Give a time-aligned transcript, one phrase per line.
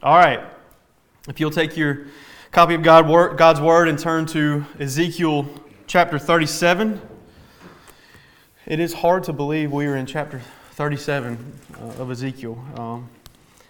[0.00, 0.38] All right.
[1.28, 2.06] If you'll take your
[2.52, 5.48] copy of God's Word and turn to Ezekiel
[5.88, 7.00] chapter 37.
[8.64, 10.40] It is hard to believe we are in chapter
[10.74, 12.64] 37 uh, of Ezekiel.
[12.76, 13.08] Um,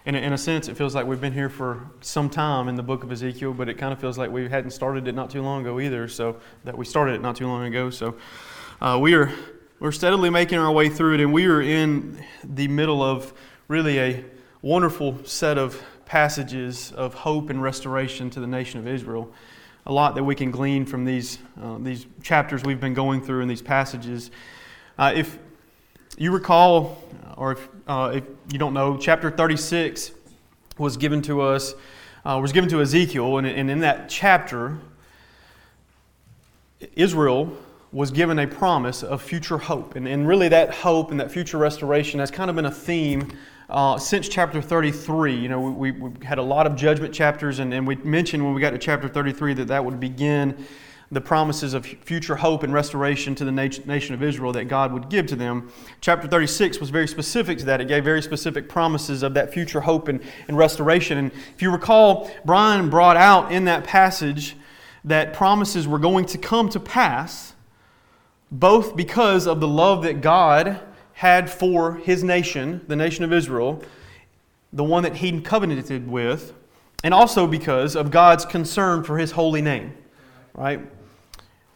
[0.05, 2.75] in, a, in a sense, it feels like we've been here for some time in
[2.75, 5.31] the book of Ezekiel, but it kind of feels like we hadn't started it not
[5.31, 7.89] too long ago either, so that we started it not too long ago.
[7.89, 8.15] So
[8.81, 9.33] uh, we are
[9.79, 13.33] we're steadily making our way through it, and we are in the middle of
[13.67, 14.25] really a
[14.61, 19.31] wonderful set of passages of hope and restoration to the nation of Israel.
[19.85, 23.41] A lot that we can glean from these, uh, these chapters we've been going through
[23.41, 24.31] in these passages.
[24.97, 25.37] Uh, if
[26.17, 26.97] you recall,
[27.37, 30.11] or if, uh, if you don't know, chapter 36
[30.79, 31.75] was given to us,
[32.25, 34.79] uh, was given to Ezekiel, and, and in that chapter,
[36.95, 37.55] Israel
[37.91, 39.95] was given a promise of future hope.
[39.95, 43.31] And, and really, that hope and that future restoration has kind of been a theme
[43.69, 45.35] uh, since chapter 33.
[45.35, 48.53] You know, we, we had a lot of judgment chapters, and, and we mentioned when
[48.53, 50.65] we got to chapter 33 that that would begin
[51.11, 55.09] the promises of future hope and restoration to the nation of Israel that God would
[55.09, 55.71] give to them.
[56.01, 57.81] Chapter 36 was very specific to that.
[57.81, 61.17] It gave very specific promises of that future hope and, and restoration.
[61.17, 64.55] And if you recall, Brian brought out in that passage
[65.03, 67.55] that promises were going to come to pass,
[68.51, 70.79] both because of the love that God
[71.19, 73.83] had for his nation, the nation of Israel,
[74.71, 76.53] the one that he covenanted with,
[77.03, 79.93] and also because of God's concern for his holy name.
[80.53, 80.79] Right?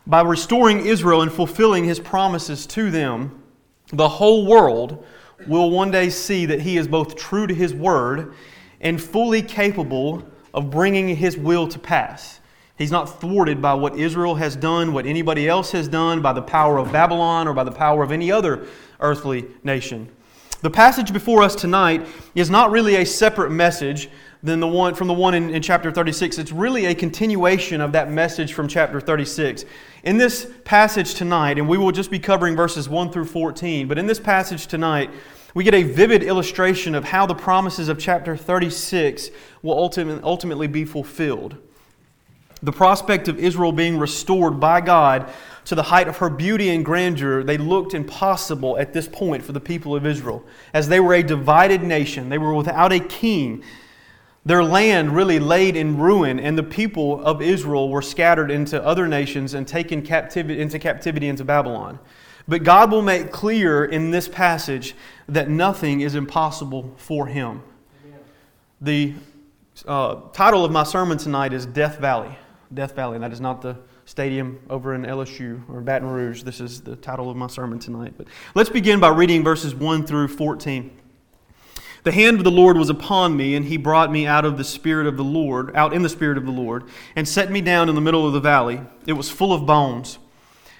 [0.08, 3.44] By restoring Israel and fulfilling his promises to them,
[3.90, 5.06] the whole world
[5.46, 8.36] will one day see that he is both true to his word
[8.80, 12.40] and fully capable of bringing his will to pass.
[12.78, 16.42] He's not thwarted by what Israel has done, what anybody else has done, by the
[16.42, 18.66] power of Babylon or by the power of any other
[19.00, 20.10] earthly nation.
[20.62, 24.10] The passage before us tonight is not really a separate message
[24.42, 26.38] than the one from the one in, in, chapter 36.
[26.38, 29.66] It's really a continuation of that message from chapter 36.
[30.04, 33.98] In this passage tonight, and we will just be covering verses 1 through 14, but
[33.98, 35.12] in this passage tonight,
[35.54, 39.30] we get a vivid illustration of how the promises of chapter 36
[39.62, 39.78] will
[40.24, 41.58] ultimately be fulfilled.
[42.64, 45.30] The prospect of Israel being restored by God
[45.66, 49.52] to the height of her beauty and grandeur, they looked impossible at this point for
[49.52, 50.46] the people of Israel.
[50.74, 53.64] As they were a divided nation, they were without a king.
[54.46, 59.08] Their land really laid in ruin, and the people of Israel were scattered into other
[59.10, 62.00] nations and taken captivity, into captivity into Babylon.
[62.48, 64.96] But God will make clear in this passage
[65.28, 67.62] that nothing is impossible for Him.
[68.80, 69.14] The
[69.86, 72.38] uh, title of my sermon tonight is Death Valley.
[72.74, 73.20] Death Valley.
[73.20, 76.44] That is not the stadium over in LSU or Baton Rouge.
[76.44, 78.14] This is the title of my sermon tonight.
[78.18, 81.00] But let's begin by reading verses 1 through 14.
[82.04, 84.64] The hand of the Lord was upon me, and he brought me out of the
[84.64, 86.84] spirit of the Lord, out in the spirit of the Lord,
[87.16, 88.82] and set me down in the middle of the valley.
[89.08, 90.20] It was full of bones.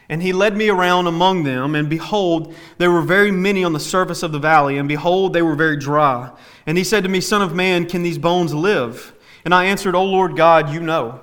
[0.10, 3.80] And he led me around among them, and behold, there were very many on the
[3.80, 6.32] surface of the valley, and behold, they were very dry.
[6.66, 9.14] And he said to me, Son of man, can these bones live?
[9.46, 11.23] And I answered, O Lord God, you know.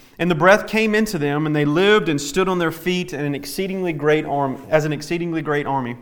[0.21, 3.33] And the breath came into them, and they lived and stood on their feet an
[3.33, 5.97] exceedingly great arm, as an exceedingly great army.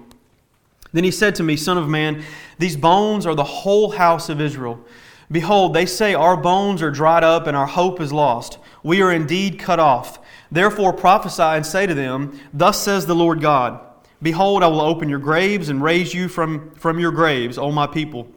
[0.91, 2.25] Then he said to me, Son of man,
[2.57, 4.85] these bones are the whole house of Israel.
[5.31, 8.57] Behold, they say, Our bones are dried up, and our hope is lost.
[8.83, 10.19] We are indeed cut off.
[10.51, 13.79] Therefore prophesy and say to them, Thus says the Lord God
[14.21, 17.87] Behold, I will open your graves and raise you from, from your graves, O my
[17.87, 18.27] people,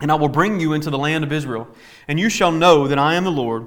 [0.00, 1.66] and I will bring you into the land of Israel.
[2.06, 3.66] And you shall know that I am the Lord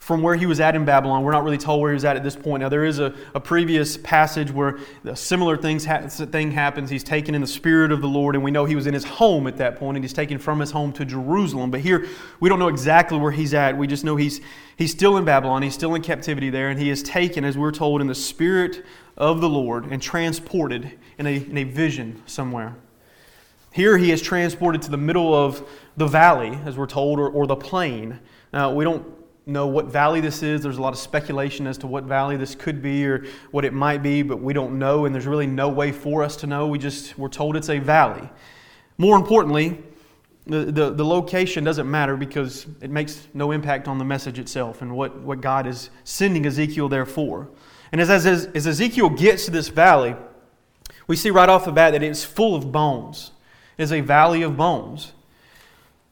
[0.00, 1.22] from where he was at in Babylon.
[1.22, 2.62] We're not really told where he was at at this point.
[2.62, 6.88] Now, there is a, a previous passage where a similar things ha- thing happens.
[6.88, 9.04] He's taken in the Spirit of the Lord, and we know he was in his
[9.04, 11.70] home at that point, and he's taken from his home to Jerusalem.
[11.70, 12.08] But here,
[12.40, 13.76] we don't know exactly where he's at.
[13.76, 14.40] We just know he's,
[14.74, 15.62] he's still in Babylon.
[15.62, 18.82] He's still in captivity there, and he is taken, as we're told, in the Spirit
[19.18, 22.74] of the Lord and transported in a, in a vision somewhere.
[23.70, 25.68] Here, he is transported to the middle of
[25.98, 28.18] the valley, as we're told, or, or the plain.
[28.50, 29.19] Now, we don't
[29.50, 30.62] know what valley this is.
[30.62, 33.72] There's a lot of speculation as to what valley this could be or what it
[33.72, 36.66] might be, but we don't know, and there's really no way for us to know.
[36.66, 38.28] We just we're told it's a valley.
[38.96, 39.82] More importantly,
[40.46, 44.82] the, the, the location doesn't matter because it makes no impact on the message itself
[44.82, 47.48] and what, what God is sending Ezekiel there for.
[47.92, 50.16] And as, as, as Ezekiel gets to this valley,
[51.06, 53.32] we see right off the bat that it's full of bones.
[53.78, 55.12] It is a valley of bones.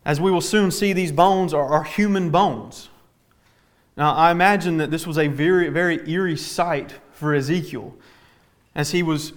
[0.04, 2.88] As we will soon see, these bones are, are human bones.
[3.98, 7.96] Now, I imagine that this was a very, very eerie sight for Ezekiel.
[8.76, 9.32] As he was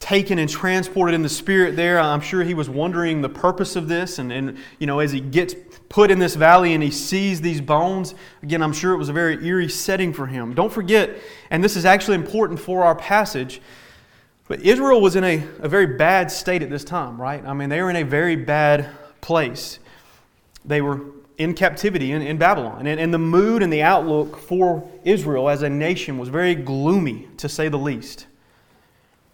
[0.00, 3.88] taken and transported in the spirit there, I'm sure he was wondering the purpose of
[3.88, 4.18] this.
[4.18, 5.54] And, and, you know, as he gets
[5.88, 9.14] put in this valley and he sees these bones, again, I'm sure it was a
[9.14, 10.52] very eerie setting for him.
[10.52, 11.16] Don't forget,
[11.50, 13.62] and this is actually important for our passage,
[14.46, 17.42] but Israel was in a, a very bad state at this time, right?
[17.46, 18.90] I mean, they were in a very bad
[19.22, 19.78] place.
[20.66, 21.00] They were
[21.38, 22.86] in captivity in, in Babylon.
[22.86, 27.28] And, and the mood and the outlook for Israel as a nation was very gloomy,
[27.36, 28.26] to say the least.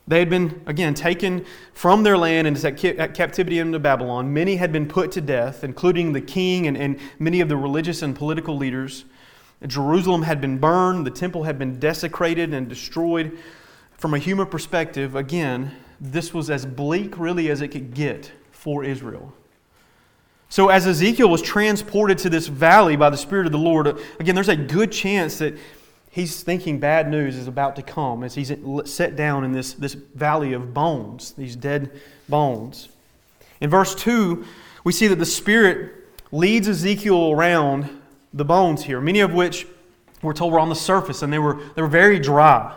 [0.08, 4.34] They had been, again, taken from their land into captivity into Babylon.
[4.34, 8.02] Many had been put to death, including the king and, and many of the religious
[8.02, 9.04] and political leaders.
[9.64, 13.38] Jerusalem had been burned, the temple had been desecrated and destroyed.
[13.92, 15.70] From a human perspective, again,
[16.00, 19.32] this was as bleak, really, as it could get for Israel.
[20.52, 24.34] So, as Ezekiel was transported to this valley by the Spirit of the Lord, again,
[24.34, 25.56] there's a good chance that
[26.10, 28.52] he's thinking bad news is about to come as he's
[28.84, 32.90] set down in this, this valley of bones, these dead bones.
[33.62, 34.44] In verse 2,
[34.84, 35.90] we see that the Spirit
[36.32, 37.88] leads Ezekiel around
[38.34, 39.66] the bones here, many of which
[40.20, 42.76] we're told were on the surface and they were, they were very dry.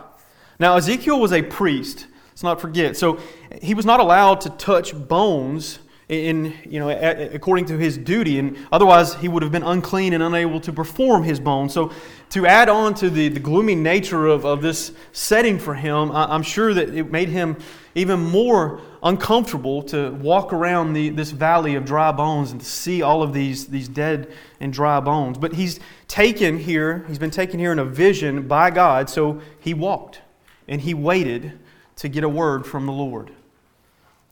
[0.58, 2.96] Now, Ezekiel was a priest, let's not forget.
[2.96, 3.20] So,
[3.60, 8.56] he was not allowed to touch bones in, you know, according to his duty, and
[8.70, 11.68] otherwise he would have been unclean and unable to perform his bone.
[11.68, 11.90] So,
[12.30, 16.34] to add on to the, the gloomy nature of, of this setting for him, I,
[16.34, 17.56] am sure that it made him
[17.94, 23.02] even more uncomfortable to walk around the, this valley of dry bones and to see
[23.02, 25.38] all of these, these dead and dry bones.
[25.38, 29.74] But he's taken here, he's been taken here in a vision by God, so he
[29.74, 30.20] walked
[30.68, 31.58] and he waited
[31.96, 33.32] to get a word from the Lord.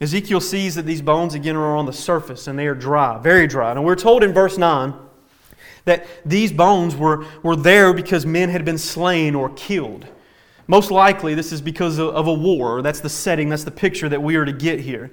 [0.00, 3.46] Ezekiel sees that these bones again are on the surface and they are dry, very
[3.46, 3.70] dry.
[3.70, 4.94] And we're told in verse 9
[5.84, 10.06] that these bones were, were there because men had been slain or killed.
[10.66, 12.82] Most likely, this is because of, of a war.
[12.82, 15.10] That's the setting, that's the picture that we are to get here.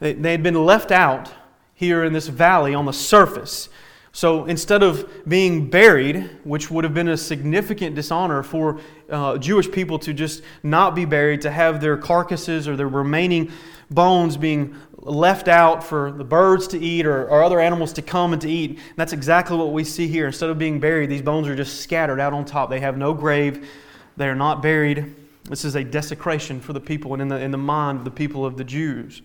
[0.00, 1.32] They, they had been left out
[1.74, 3.68] here in this valley on the surface.
[4.12, 9.70] So instead of being buried, which would have been a significant dishonor for uh, Jewish
[9.70, 13.52] people to just not be buried, to have their carcasses or their remaining
[13.90, 18.32] bones being left out for the birds to eat or, or other animals to come
[18.32, 18.70] and to eat.
[18.70, 20.26] And that's exactly what we see here.
[20.26, 22.70] Instead of being buried, these bones are just scattered out on top.
[22.70, 23.68] They have no grave,
[24.16, 25.16] they are not buried.
[25.44, 28.10] This is a desecration for the people and in the, in the mind of the
[28.10, 29.22] people of the Jews,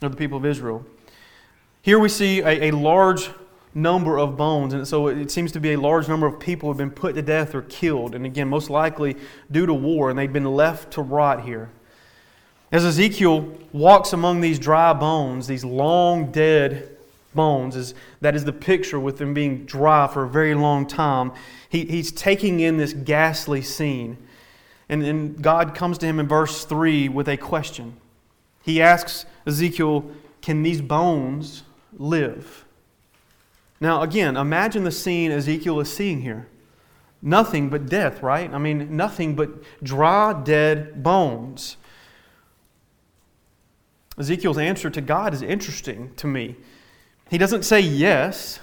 [0.00, 0.84] of the people of Israel.
[1.82, 3.28] Here we see a, a large
[3.74, 6.78] number of bones, and so it seems to be a large number of people have
[6.78, 9.16] been put to death or killed, and again, most likely
[9.50, 11.70] due to war, and they've been left to rot here.
[12.72, 16.88] As Ezekiel walks among these dry bones, these long dead
[17.34, 21.32] bones, is, that is the picture with them being dry for a very long time.
[21.68, 24.16] He, he's taking in this ghastly scene.
[24.88, 27.98] And then God comes to him in verse 3 with a question.
[28.62, 30.10] He asks Ezekiel,
[30.40, 31.64] Can these bones
[31.98, 32.64] live?
[33.80, 36.46] Now, again, imagine the scene Ezekiel is seeing here.
[37.20, 38.52] Nothing but death, right?
[38.52, 39.50] I mean, nothing but
[39.82, 41.76] dry, dead bones.
[44.22, 46.56] Ezekiel's answer to God is interesting to me.
[47.28, 48.60] He doesn't say yes,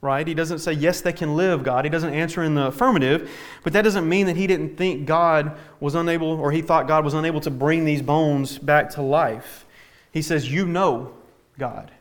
[0.00, 0.26] right?
[0.26, 1.84] He doesn't say, yes, they can live, God.
[1.84, 3.30] He doesn't answer in the affirmative,
[3.62, 7.04] but that doesn't mean that he didn't think God was unable, or he thought God
[7.04, 9.64] was unable to bring these bones back to life.
[10.10, 11.14] He says, You know,
[11.58, 11.92] God.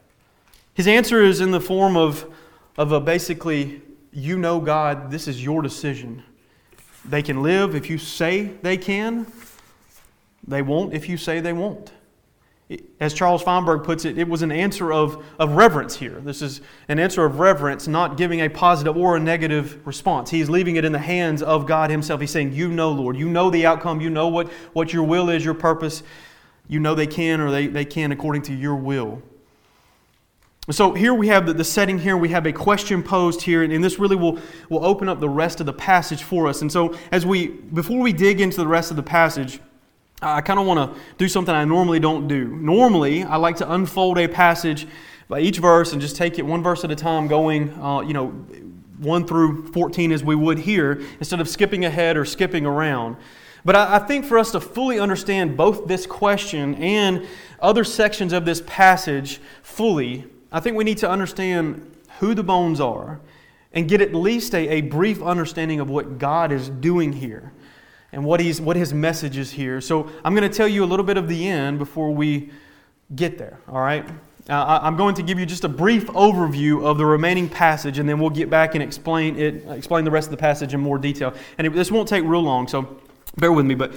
[0.74, 2.26] His answer is in the form of,
[2.78, 6.24] of a basically, You know, God, this is your decision.
[7.06, 9.28] They can live if you say they can,
[10.48, 11.92] they won't if you say they won't.
[13.00, 16.22] As Charles Feinberg puts it, it was an answer of, of reverence here.
[16.22, 20.30] This is an answer of reverence, not giving a positive or a negative response.
[20.30, 22.22] He's leaving it in the hands of God Himself.
[22.22, 23.18] He's saying, You know, Lord.
[23.18, 24.02] You know the outcome.
[24.02, 26.04] You know what, what your will is, your purpose.
[26.68, 29.22] You know they can or they, they can according to your will.
[30.70, 32.16] So here we have the, the setting here.
[32.16, 35.28] We have a question posed here, and, and this really will, will open up the
[35.28, 36.62] rest of the passage for us.
[36.62, 39.60] And so as we before we dig into the rest of the passage,
[40.24, 42.46] I kind of want to do something I normally don't do.
[42.46, 44.88] Normally, I like to unfold a passage
[45.28, 48.14] by each verse and just take it one verse at a time, going, uh, you
[48.14, 48.28] know,
[49.00, 53.18] 1 through 14 as we would here, instead of skipping ahead or skipping around.
[53.66, 57.26] But I, I think for us to fully understand both this question and
[57.60, 62.80] other sections of this passage fully, I think we need to understand who the bones
[62.80, 63.20] are
[63.74, 67.54] and get at least a, a brief understanding of what God is doing here
[68.12, 69.82] and what, he's, what his message is here.
[69.82, 72.52] So I'm going to tell you a little bit of the end before we
[73.16, 74.06] get there, all right?
[74.50, 78.10] Uh, I'm going to give you just a brief overview of the remaining passage, and
[78.10, 80.98] then we'll get back and explain it, explain the rest of the passage in more
[80.98, 81.34] detail.
[81.58, 83.00] And it, this won't take real long, so
[83.38, 83.76] bear with me.
[83.76, 83.94] But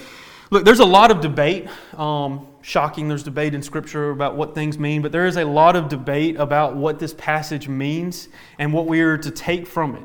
[0.50, 1.66] look, there's a lot of debate.
[1.96, 5.76] Um, shocking, there's debate in Scripture about what things mean, but there is a lot
[5.76, 8.28] of debate about what this passage means
[8.58, 10.04] and what we are to take from it.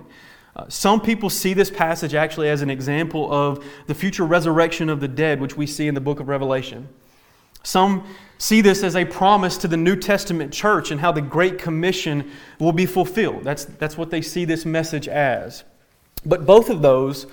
[0.60, 5.00] Uh, some people see this passage actually as an example of the future resurrection of
[5.00, 6.90] the dead, which we see in the book of Revelation.
[7.64, 8.06] Some
[8.40, 12.30] see this as a promise to the New Testament church and how the Great Commission
[12.60, 13.46] will be fulfilled.
[13.46, 15.64] That's, that's what they see this message as.
[16.26, 17.26] But both of those,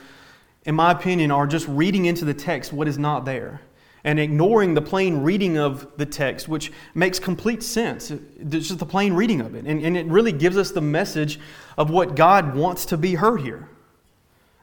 [0.64, 3.60] in my opinion, are just reading into the text what is not there
[4.06, 8.12] and ignoring the plain reading of the text, which makes complete sense.
[8.12, 9.66] It's just the plain reading of it.
[9.66, 11.40] And, and it really gives us the message
[11.76, 13.68] of what God wants to be heard here.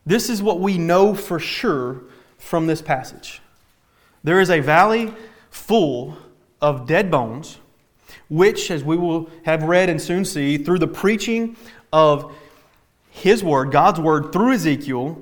[0.06, 2.04] This is what we know for sure
[2.38, 3.42] from this passage.
[4.24, 5.14] There is a valley
[5.52, 6.18] full
[6.62, 7.58] of dead bones,
[8.30, 11.58] which, as we will have read and soon see, through the preaching
[11.92, 12.34] of
[13.10, 15.22] His Word, God's Word, through Ezekiel,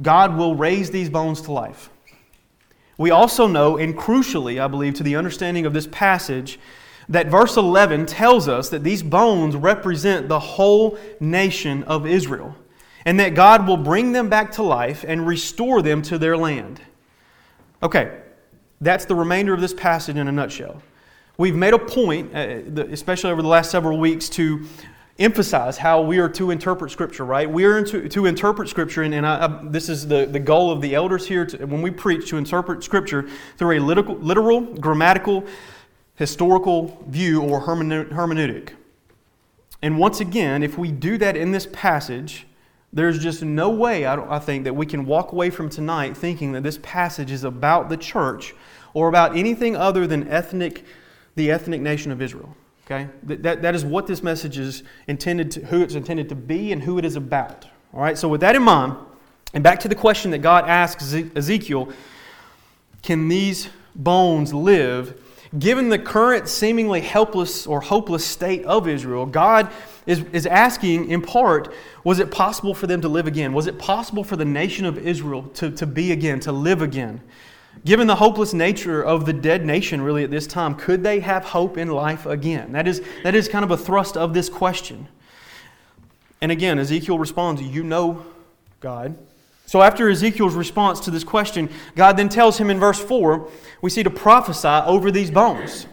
[0.00, 1.90] God will raise these bones to life.
[2.98, 6.58] We also know, and crucially, I believe, to the understanding of this passage,
[7.08, 12.54] that verse 11 tells us that these bones represent the whole nation of Israel,
[13.06, 16.82] and that God will bring them back to life and restore them to their land.
[17.82, 18.20] Okay,
[18.80, 20.82] that's the remainder of this passage in a nutshell.
[21.38, 24.66] We've made a point, uh, especially over the last several weeks, to
[25.18, 27.50] emphasize how we are to interpret Scripture, right?
[27.50, 30.70] We are to, to interpret Scripture, and, and I, I, this is the, the goal
[30.70, 34.60] of the elders here to, when we preach to interpret Scripture through a literal, literal
[34.60, 35.44] grammatical,
[36.14, 38.70] historical view or hermeneutic.
[39.82, 42.46] And once again, if we do that in this passage,
[42.92, 46.52] there's just no way, I, I think, that we can walk away from tonight thinking
[46.52, 48.54] that this passage is about the church
[48.94, 50.84] or about anything other than ethnic,
[51.34, 52.56] the ethnic nation of Israel.
[52.90, 53.06] Okay?
[53.24, 56.72] That, that, that is what this message is intended to, who it's intended to be
[56.72, 57.66] and who it is about.
[57.92, 58.96] All right, so with that in mind,
[59.52, 61.92] and back to the question that God asks Ezekiel
[63.02, 65.22] can these bones live?
[65.58, 69.70] Given the current seemingly helpless or hopeless state of Israel, God
[70.04, 71.72] is, is asking in part,
[72.04, 73.52] was it possible for them to live again?
[73.52, 77.20] Was it possible for the nation of Israel to, to be again, to live again?
[77.84, 81.44] Given the hopeless nature of the dead nation, really, at this time, could they have
[81.44, 82.72] hope in life again?
[82.72, 85.08] That is, that is kind of a thrust of this question.
[86.40, 88.24] And again, Ezekiel responds, You know,
[88.80, 89.16] God.
[89.66, 93.50] So after Ezekiel's response to this question, God then tells him in verse 4,
[93.82, 95.86] we see to prophesy over these bones.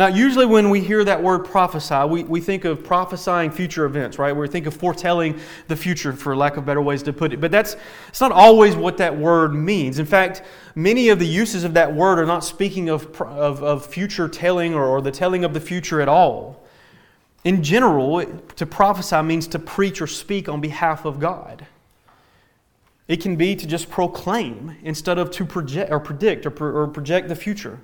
[0.00, 4.18] Now, usually when we hear that word prophesy, we, we think of prophesying future events,
[4.18, 4.34] right?
[4.34, 5.38] We think of foretelling
[5.68, 7.36] the future, for lack of better ways to put it.
[7.38, 7.76] But that's
[8.08, 9.98] it's not always what that word means.
[9.98, 10.42] In fact,
[10.74, 14.72] many of the uses of that word are not speaking of, of, of future telling
[14.72, 16.66] or, or the telling of the future at all.
[17.44, 18.24] In general,
[18.56, 21.66] to prophesy means to preach or speak on behalf of God.
[23.06, 27.28] It can be to just proclaim instead of to project or predict or, or project
[27.28, 27.80] the future.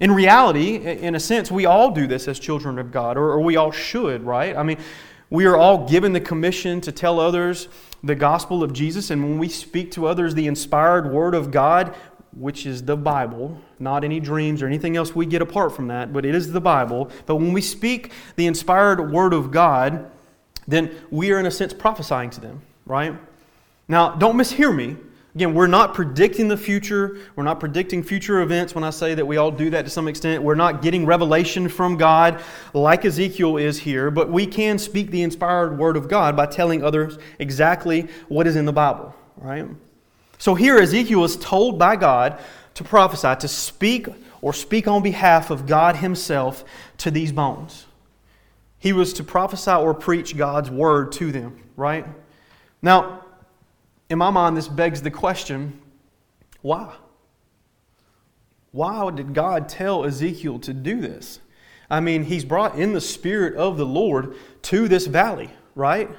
[0.00, 3.56] In reality, in a sense, we all do this as children of God, or, we
[3.56, 4.56] all should, right?
[4.56, 4.78] I mean,
[5.28, 7.68] we are all given the commission to tell others
[8.02, 11.94] the gospel of Jesus, and when we speak to others the inspired word of God,
[12.32, 16.12] which is the Bible, not any dreams or anything else we get apart from that,
[16.12, 17.10] but it is the Bible.
[17.26, 20.10] But when we speak the inspired word of God,
[20.66, 23.14] then we are, in a sense, prophesying to them, right?
[23.86, 24.96] Now, don't mishear me.
[25.34, 27.18] Again, we're not predicting the future.
[27.36, 30.08] We're not predicting future events when I say that we all do that to some
[30.08, 30.42] extent.
[30.42, 32.42] We're not getting revelation from God
[32.74, 36.82] like Ezekiel is here, but we can speak the inspired word of God by telling
[36.82, 39.66] others exactly what is in the Bible, right?
[40.38, 42.40] So here Ezekiel is told by God
[42.74, 44.08] to prophesy, to speak
[44.42, 46.64] or speak on behalf of God Himself
[46.98, 47.86] to these bones.
[48.78, 52.06] He was to prophesy or preach God's word to them, right?
[52.82, 53.19] Now,
[54.10, 55.80] in my mind, this begs the question
[56.62, 56.94] why?
[58.72, 61.40] Why did God tell Ezekiel to do this?
[61.88, 66.10] I mean, he's brought in the Spirit of the Lord to this valley, right?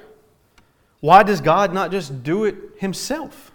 [1.00, 3.52] Why does God not just do it himself?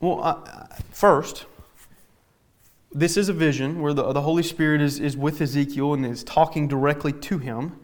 [0.00, 1.46] Well, uh, first,
[2.92, 6.22] this is a vision where the, the Holy Spirit is, is with Ezekiel and is
[6.22, 7.78] talking directly to him,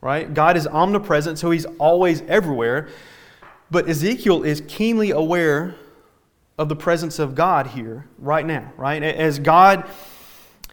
[0.00, 0.32] right?
[0.32, 2.88] God is omnipresent, so he's always everywhere.
[3.72, 5.76] But Ezekiel is keenly aware
[6.58, 9.02] of the presence of God here, right now, right?
[9.02, 9.88] As God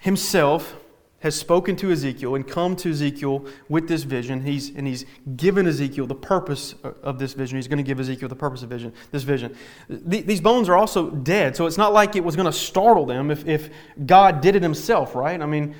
[0.01, 0.75] himself
[1.21, 4.43] has spoken to Ezekiel and come to Ezekiel with this vision.
[4.43, 5.05] He's, and he's
[5.37, 7.57] given Ezekiel the purpose of this vision.
[7.57, 9.55] He's going to give Ezekiel the purpose of vision, this vision.
[9.87, 13.31] these bones are also dead, so it's not like it was going to startle them
[13.31, 13.69] if, if
[14.05, 15.41] God did it himself, right?
[15.41, 15.73] I mean,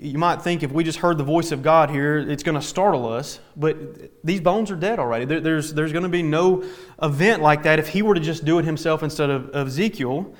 [0.00, 2.62] you might think if we just heard the voice of God here, it's going to
[2.66, 3.76] startle us, but
[4.24, 5.24] these bones are dead already.
[5.24, 6.64] There, there's, there's going to be no
[7.02, 10.34] event like that if he were to just do it himself instead of, of Ezekiel.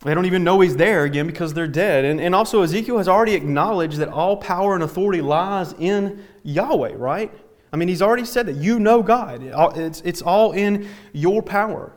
[0.00, 2.04] They don't even know he's there again because they're dead.
[2.04, 6.94] And, and also, Ezekiel has already acknowledged that all power and authority lies in Yahweh,
[6.96, 7.32] right?
[7.72, 9.42] I mean, he's already said that you know God,
[9.76, 11.92] it's, it's all in your power.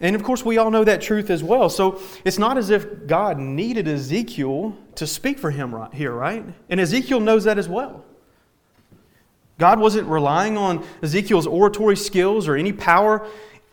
[0.00, 1.68] And of course, we all know that truth as well.
[1.68, 6.44] So it's not as if God needed Ezekiel to speak for him right here, right?
[6.70, 8.04] And Ezekiel knows that as well.
[9.58, 13.28] God wasn't relying on Ezekiel's oratory skills or any power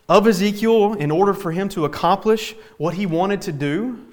[0.08, 4.04] of Ezekiel in order for him to accomplish what he wanted to do?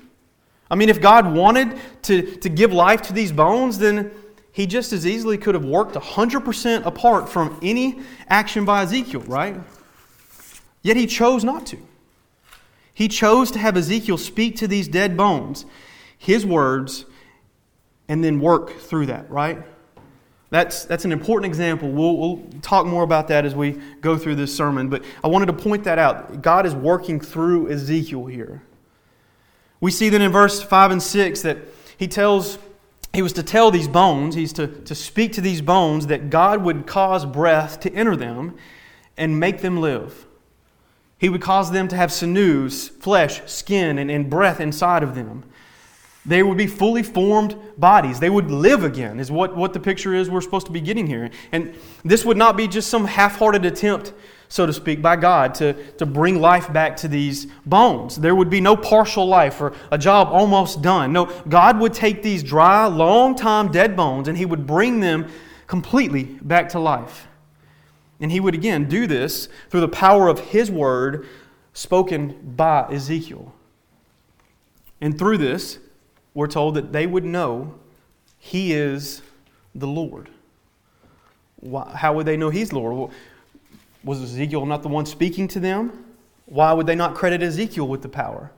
[0.69, 4.11] I mean, if God wanted to, to give life to these bones, then
[4.51, 9.57] he just as easily could have worked 100% apart from any action by Ezekiel, right?
[10.81, 11.77] Yet he chose not to.
[12.95, 15.65] He chose to have Ezekiel speak to these dead bones,
[16.17, 17.05] his words,
[18.07, 19.61] and then work through that, right?
[20.49, 21.91] That's, that's an important example.
[21.91, 25.47] We'll, we'll talk more about that as we go through this sermon, but I wanted
[25.47, 26.41] to point that out.
[26.41, 28.63] God is working through Ezekiel here.
[29.81, 31.57] We see that in verse 5 and 6 that
[31.97, 32.57] he tells,
[33.13, 36.63] he was to tell these bones, he's to, to speak to these bones that God
[36.63, 38.55] would cause breath to enter them
[39.17, 40.25] and make them live.
[41.17, 45.43] He would cause them to have sinews, flesh, skin, and, and breath inside of them.
[46.25, 48.19] They would be fully formed bodies.
[48.19, 51.05] They would live again, is what, what the picture is we're supposed to be getting
[51.05, 51.29] here.
[51.51, 54.13] And this would not be just some half hearted attempt,
[54.49, 58.15] so to speak, by God to, to bring life back to these bones.
[58.15, 61.13] There would be no partial life or a job almost done.
[61.13, 65.27] No, God would take these dry, long time dead bones and He would bring them
[65.67, 67.27] completely back to life.
[68.19, 71.27] And He would again do this through the power of His word
[71.73, 73.53] spoken by Ezekiel.
[75.01, 75.79] And through this,
[76.33, 77.75] we're told that they would know
[78.37, 79.21] He is
[79.73, 80.29] the Lord.
[81.93, 83.11] How would they know He's Lord?
[84.03, 86.05] Was Ezekiel not the one speaking to them?
[86.45, 88.51] Why would they not credit Ezekiel with the power?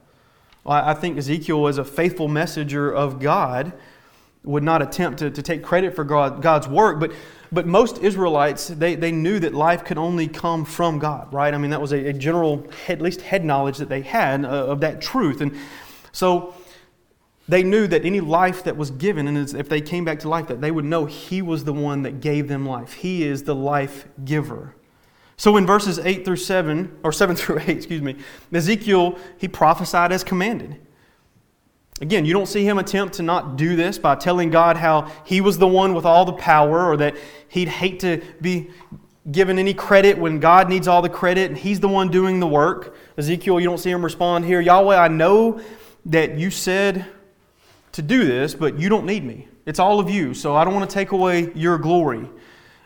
[0.63, 3.71] Well, I think Ezekiel, as a faithful messenger of God,
[4.47, 7.11] would not attempt to, to take credit for God, God's work, but,
[7.51, 11.53] but most Israelites, they, they knew that life could only come from God, right?
[11.53, 14.47] I mean, that was a, a general, at least head knowledge that they had uh,
[14.47, 15.41] of that truth.
[15.41, 15.55] And
[16.13, 16.53] so
[17.49, 20.47] they knew that any life that was given, and if they came back to life,
[20.47, 22.93] that they would know He was the one that gave them life.
[22.93, 24.75] He is the life giver.
[25.35, 28.15] So in verses 8 through 7, or 7 through 8, excuse me,
[28.51, 30.79] Ezekiel, he prophesied as commanded.
[31.99, 35.41] Again, you don't see him attempt to not do this by telling God how he
[35.41, 37.15] was the one with all the power or that
[37.47, 38.69] he'd hate to be
[39.31, 42.47] given any credit when God needs all the credit and he's the one doing the
[42.47, 42.95] work.
[43.17, 45.59] Ezekiel, you don't see him respond here Yahweh, I know
[46.05, 47.05] that you said
[47.93, 49.47] to do this, but you don't need me.
[49.65, 52.29] It's all of you, so I don't want to take away your glory.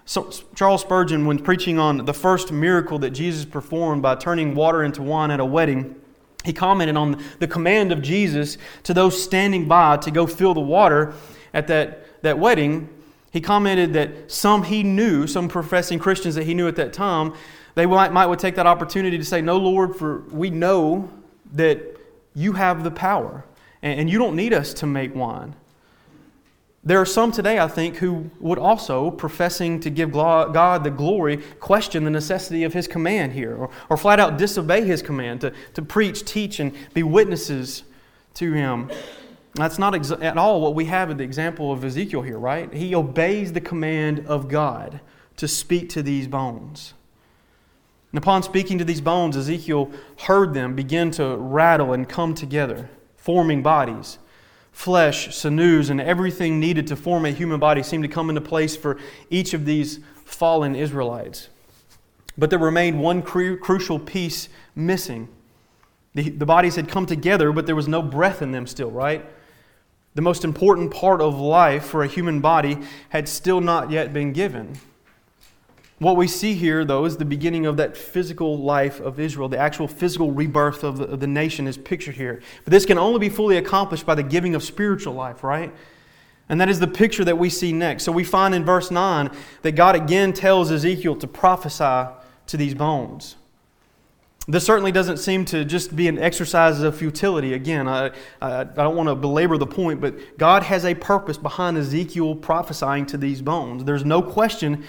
[0.05, 4.83] So, Charles Spurgeon, when preaching on the first miracle that Jesus performed by turning water
[4.83, 6.00] into wine at a wedding,
[6.43, 10.61] he commented on the command of Jesus to those standing by to go fill the
[10.61, 11.13] water
[11.53, 12.89] at that, that wedding.
[13.31, 17.33] He commented that some he knew, some professing Christians that he knew at that time,
[17.75, 21.09] they might, might would take that opportunity to say, No, Lord, for we know
[21.53, 21.81] that
[22.35, 23.45] you have the power
[23.81, 25.55] and you don't need us to make wine.
[26.83, 31.37] There are some today, I think, who would also, professing to give God the glory,
[31.59, 35.53] question the necessity of His command here, or, or flat out disobey His command to,
[35.75, 37.83] to preach, teach, and be witnesses
[38.35, 38.89] to Him.
[39.53, 42.73] That's not exa- at all what we have in the example of Ezekiel here, right?
[42.73, 45.01] He obeys the command of God
[45.37, 46.95] to speak to these bones.
[48.11, 49.91] And upon speaking to these bones, Ezekiel
[50.21, 52.89] heard them begin to rattle and come together.
[53.21, 54.17] forming bodies.
[54.71, 58.75] Flesh, sinews, and everything needed to form a human body seemed to come into place
[58.75, 58.97] for
[59.29, 61.49] each of these fallen Israelites.
[62.37, 65.27] But there remained one cru- crucial piece missing.
[66.15, 69.25] The, the bodies had come together, but there was no breath in them still, right?
[70.15, 72.77] The most important part of life for a human body
[73.09, 74.77] had still not yet been given.
[76.01, 79.47] What we see here, though, is the beginning of that physical life of Israel.
[79.47, 82.41] The actual physical rebirth of the, nation is pictured here.
[82.65, 85.71] But this can only be fully accomplished by the giving of spiritual life, right?
[86.49, 88.01] And that is the picture that we see next.
[88.01, 89.29] So we find in verse 9
[89.61, 92.11] that God again tells Ezekiel to prophesy
[92.47, 93.35] to these bones.
[94.47, 97.53] This certainly doesn't seem to just be an exercise of futility.
[97.53, 98.07] Again, I,
[98.41, 102.33] I, I, don't want to belabor the point, but God has a purpose behind Ezekiel
[102.33, 103.83] prophesying to these bones.
[103.83, 104.83] There's no question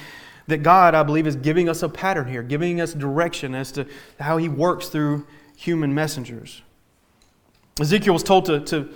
[0.47, 3.87] that God, I believe, is giving us a pattern here, giving us direction as to
[4.21, 5.27] how He works through
[5.57, 6.63] human messengers.
[7.81, 8.89] Ezekiel was told to, to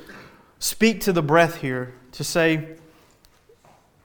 [0.58, 2.76] speak to the breath here, to say,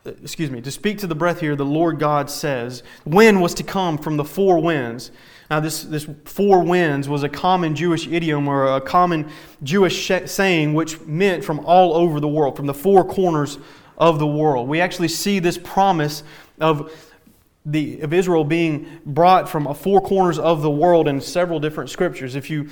[0.05, 3.53] uh, excuse me, to speak to the breath here, the Lord God says, wind was
[3.55, 5.11] to come from the four winds.
[5.49, 9.29] Now, this, this four winds was a common Jewish idiom or a common
[9.63, 13.57] Jewish saying which meant from all over the world, from the four corners
[13.97, 14.69] of the world.
[14.69, 16.23] We actually see this promise
[16.59, 17.10] of,
[17.65, 22.35] the, of Israel being brought from four corners of the world in several different scriptures.
[22.35, 22.69] If you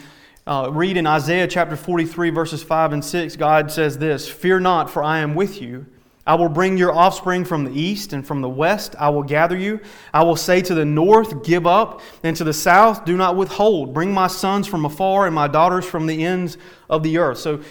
[0.47, 4.89] uh, read in Isaiah chapter 43, verses 5 and 6, God says this Fear not,
[4.89, 5.85] for I am with you.
[6.25, 8.95] I will bring your offspring from the east and from the west.
[8.99, 9.79] I will gather you.
[10.13, 13.95] I will say to the north, Give up, and to the south, Do not withhold.
[13.95, 17.39] Bring my sons from afar and my daughters from the ends of the earth.
[17.39, 17.61] So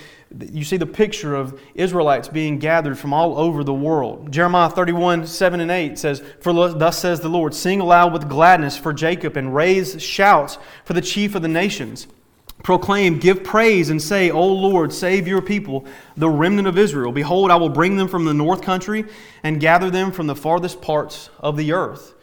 [0.50, 4.30] you see the picture of Israelites being gathered from all over the world.
[4.30, 8.76] Jeremiah 31, 7 and 8 says, For thus says the Lord, Sing aloud with gladness
[8.76, 12.06] for Jacob and raise shouts for the chief of the nations.
[12.62, 15.86] Proclaim, give praise, and say, O Lord, save your people,
[16.16, 17.12] the remnant of Israel.
[17.12, 19.04] Behold, I will bring them from the north country
[19.42, 22.14] and gather them from the farthest parts of the earth.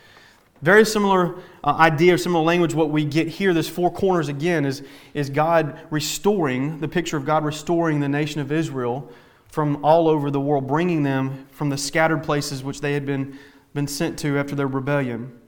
[0.61, 4.83] Very similar uh, idea, similar language, what we get here, this four corners again, is,
[5.13, 9.11] is God restoring, the picture of God restoring the nation of Israel
[9.49, 13.37] from all over the world, bringing them from the scattered places which they had been,
[13.73, 15.39] been sent to after their rebellion.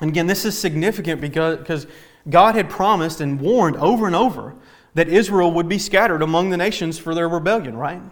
[0.00, 1.86] And again, this is significant because, because
[2.28, 4.54] God had promised and warned over and over
[4.94, 8.02] that Israel would be scattered among the nations for their rebellion, right?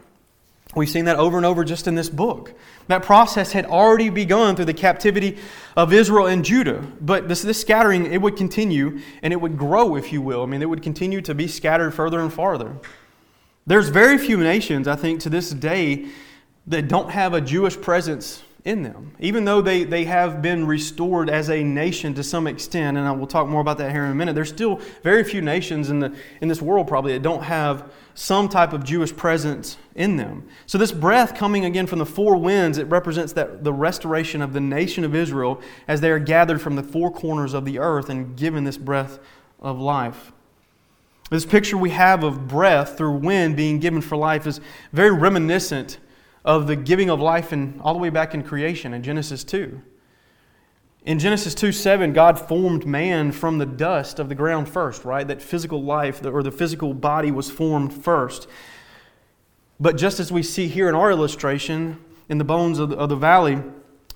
[0.76, 2.52] We've seen that over and over just in this book.
[2.88, 5.38] That process had already begun through the captivity
[5.74, 6.86] of Israel and Judah.
[7.00, 10.42] But this, this scattering, it would continue and it would grow, if you will.
[10.42, 12.76] I mean, it would continue to be scattered further and farther.
[13.66, 16.08] There's very few nations, I think, to this day
[16.66, 19.12] that don't have a Jewish presence in them.
[19.18, 23.12] Even though they, they have been restored as a nation to some extent, and I
[23.12, 26.00] will talk more about that here in a minute, there's still very few nations in,
[26.00, 30.48] the, in this world probably that don't have some type of Jewish presence in them.
[30.64, 34.54] So this breath coming again from the four winds, it represents that the restoration of
[34.54, 38.08] the nation of Israel as they are gathered from the four corners of the earth
[38.08, 39.18] and given this breath
[39.60, 40.32] of life.
[41.30, 44.60] This picture we have of breath through wind being given for life is
[44.94, 45.98] very reminiscent
[46.42, 49.78] of the giving of life in, all the way back in creation in Genesis 2.
[51.06, 55.26] In Genesis 2 7, God formed man from the dust of the ground first, right?
[55.26, 58.48] That physical life or the physical body was formed first.
[59.78, 63.08] But just as we see here in our illustration, in the bones of the, of
[63.08, 63.62] the valley,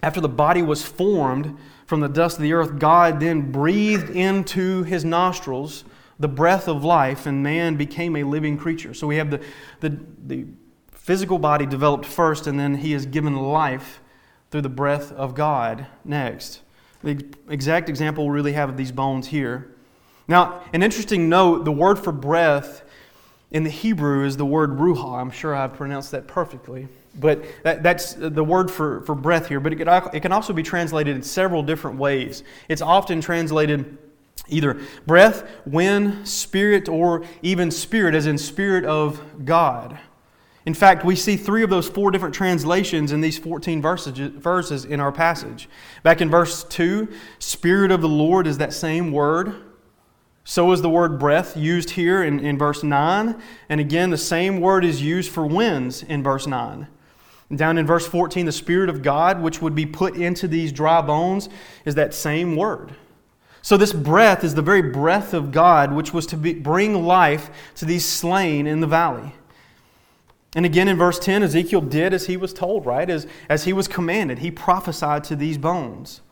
[0.03, 4.83] after the body was formed from the dust of the earth, God then breathed into
[4.83, 5.85] his nostrils
[6.18, 8.94] the breath of life, and man became a living creature.
[8.94, 9.40] So we have the,
[9.79, 10.46] the, the
[10.90, 14.00] physical body developed first, and then he is given life
[14.50, 16.62] through the breath of God next.
[17.02, 19.70] The exact example we really have of these bones here.
[20.28, 22.82] Now, an interesting note the word for breath
[23.50, 25.18] in the Hebrew is the word ruha.
[25.18, 26.88] I'm sure I've pronounced that perfectly.
[27.18, 29.58] But that, that's the word for, for breath here.
[29.58, 32.44] But it, it can also be translated in several different ways.
[32.68, 33.98] It's often translated
[34.48, 39.98] either breath, wind, spirit, or even spirit, as in spirit of God.
[40.70, 44.85] In fact, we see three of those four different translations in these 14 verses, verses
[44.85, 45.68] in our passage.
[46.04, 47.09] Back in verse 2,
[47.40, 49.52] Spirit of the Lord is that same word.
[50.44, 53.42] So is the word breath used here in, in verse 9.
[53.68, 56.87] And again, the same word is used for winds in verse 9.
[57.52, 61.00] Down in verse 14, the Spirit of God, which would be put into these dry
[61.00, 61.48] bones,
[61.85, 62.94] is that same word.
[63.61, 67.50] So, this breath is the very breath of God, which was to be, bring life
[67.74, 69.35] to these slain in the valley.
[70.54, 73.08] And again in verse 10, Ezekiel did as he was told, right?
[73.08, 74.40] As, as he was commanded.
[74.40, 76.22] He prophesied to these bones.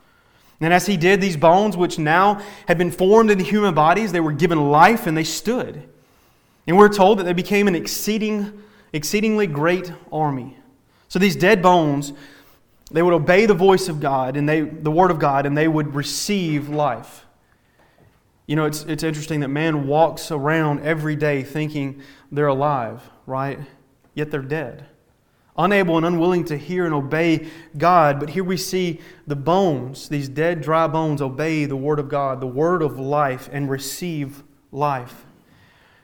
[0.61, 4.20] And as he did, these bones, which now had been formed into human bodies, they
[4.20, 5.88] were given life and they stood.
[6.66, 8.61] And we're told that they became an exceeding,
[8.92, 10.57] exceedingly great army.
[11.09, 12.12] So these dead bones,
[12.90, 15.68] they would obey the voice of God and they, the word of God, and they
[15.68, 17.24] would receive life.
[18.46, 22.02] You know, it's, it's interesting that man walks around every day thinking
[22.33, 23.61] they're alive, right?
[24.18, 24.85] Yet they're dead.
[25.57, 28.18] Unable and unwilling to hear and obey God.
[28.18, 32.40] But here we see the bones, these dead, dry bones, obey the Word of God,
[32.40, 35.24] the Word of life, and receive life.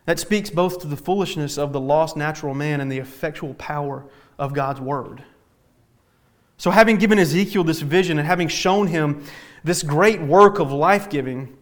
[0.06, 4.06] That speaks both to the foolishness of the lost natural man and the effectual power
[4.38, 5.24] of God's Word.
[6.56, 9.24] So, having given Ezekiel this vision and having shown him
[9.64, 11.56] this great work of life giving,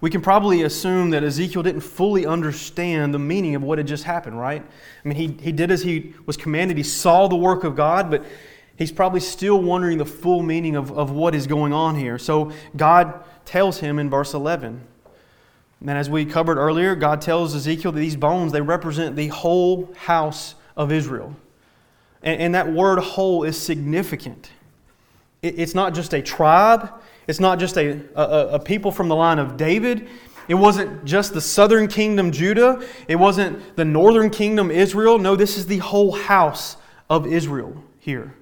[0.00, 4.04] we can probably assume that Ezekiel didn't fully understand the meaning of what had just
[4.04, 4.62] happened, right?
[5.04, 8.10] I mean, he, he did as he was commanded, he saw the work of God,
[8.10, 8.24] but
[8.76, 12.16] he's probably still wondering the full meaning of, of what is going on here.
[12.16, 14.86] So God tells him in verse 11.
[15.80, 19.92] And as we covered earlier, God tells Ezekiel that these bones, they represent the whole
[19.96, 21.34] house of Israel.
[22.22, 24.50] And, and that word whole is significant.
[25.42, 26.92] It, it's not just a tribe,
[27.28, 30.08] it's not just a, a, a people from the line of David.
[30.48, 32.82] It wasn't just the southern kingdom, Judah.
[33.06, 35.18] It wasn't the northern kingdom, Israel.
[35.18, 36.78] No, this is the whole house
[37.10, 38.34] of Israel here.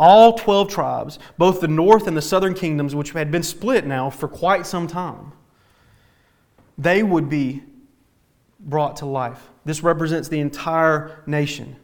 [0.00, 4.08] All 12 tribes, both the north and the southern kingdoms, which had been split now
[4.08, 5.32] for quite some time,
[6.78, 7.62] they would be
[8.60, 9.50] brought to life.
[9.66, 11.76] This represents the entire nation.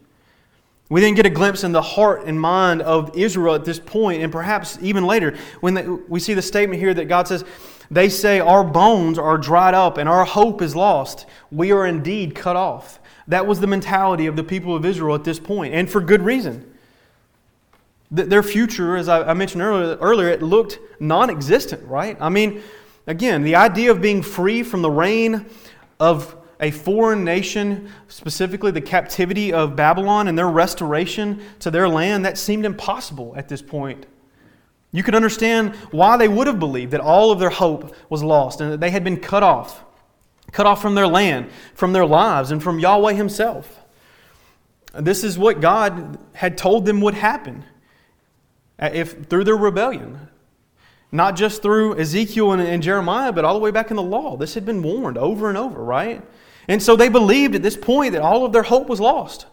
[0.93, 4.23] We then get a glimpse in the heart and mind of Israel at this point,
[4.23, 7.47] and perhaps even later, when they, we see the statement here that God says,
[7.91, 11.25] They say, Our bones are dried up and our hope is lost.
[11.51, 13.01] We are indeed cut off.
[13.27, 16.21] That was the mentality of the people of Israel at this point, and for good
[16.21, 16.71] reason.
[18.11, 22.19] Their future, as I mentioned earlier, earlier it looked non existent, right?
[22.21, 22.61] I mean,
[23.07, 25.47] again, the idea of being free from the reign
[25.99, 32.25] of a foreign nation, specifically the captivity of Babylon and their restoration to their land,
[32.25, 34.07] that seemed impossible at this point.
[34.93, 38.61] You could understand why they would have believed that all of their hope was lost
[38.61, 39.85] and that they had been cut off,
[40.53, 43.81] cut off from their land, from their lives, and from Yahweh Himself.
[44.95, 47.65] This is what God had told them would happen
[48.79, 50.29] uh, if through their rebellion.
[51.11, 54.37] Not just through Ezekiel and, and Jeremiah, but all the way back in the law.
[54.37, 56.23] This had been warned over and over, right?
[56.69, 59.47] And so they believed at this point that all of their hope was lost.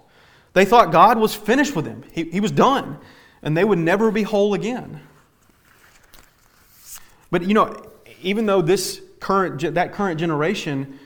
[0.54, 2.98] They thought God was finished with them, He, he was done,
[3.42, 5.02] and they would never be whole again.
[7.32, 7.86] But you know,
[8.22, 11.00] even though this current, that current generation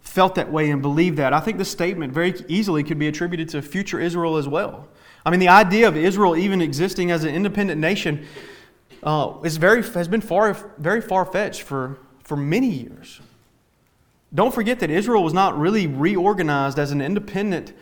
[0.00, 3.48] felt that way and believed that, I think this statement very easily could be attributed
[3.50, 4.88] to future Israel as well.
[5.26, 8.26] I mean, the idea of Israel even existing as an independent nation
[9.02, 13.20] uh, is very, has been far, very far fetched for, for many years.
[14.34, 17.72] Don't forget that Israel was not really reorganized as an independent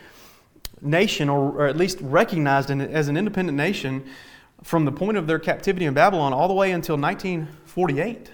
[0.81, 4.03] nation, or, or at least recognized in, as an independent nation
[4.63, 8.31] from the point of their captivity in Babylon all the way until 1948.